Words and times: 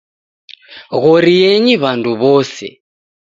Ghorienyi 1.03 1.73
w'andu 1.81 2.11
w;ose 2.21 2.67